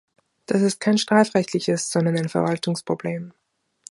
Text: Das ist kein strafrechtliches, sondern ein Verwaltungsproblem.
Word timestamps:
Das 0.47 0.63
ist 0.63 0.79
kein 0.79 0.97
strafrechtliches, 0.97 1.91
sondern 1.91 2.17
ein 2.17 2.27
Verwaltungsproblem. 2.27 3.33